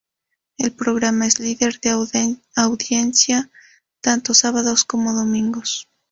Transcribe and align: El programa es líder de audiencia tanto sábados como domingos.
El 0.57 0.73
programa 0.73 1.27
es 1.27 1.39
líder 1.39 1.79
de 1.79 1.91
audiencia 2.55 3.51
tanto 4.01 4.33
sábados 4.33 4.83
como 4.83 5.13
domingos. 5.13 5.87